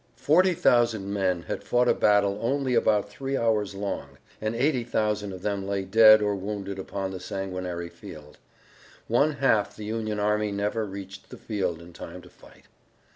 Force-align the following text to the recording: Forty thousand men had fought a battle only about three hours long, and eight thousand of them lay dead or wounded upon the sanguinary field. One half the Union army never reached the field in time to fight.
Forty 0.17 0.55
thousand 0.55 1.13
men 1.13 1.43
had 1.43 1.63
fought 1.63 1.87
a 1.87 1.93
battle 1.93 2.39
only 2.41 2.73
about 2.73 3.07
three 3.07 3.37
hours 3.37 3.75
long, 3.75 4.17
and 4.41 4.55
eight 4.55 4.89
thousand 4.89 5.31
of 5.31 5.43
them 5.43 5.67
lay 5.67 5.83
dead 5.83 6.23
or 6.23 6.35
wounded 6.35 6.79
upon 6.79 7.11
the 7.11 7.19
sanguinary 7.19 7.89
field. 7.89 8.39
One 9.07 9.33
half 9.33 9.75
the 9.75 9.85
Union 9.85 10.19
army 10.19 10.51
never 10.51 10.85
reached 10.85 11.29
the 11.29 11.37
field 11.37 11.79
in 11.79 11.93
time 11.93 12.23
to 12.23 12.31
fight. 12.31 12.63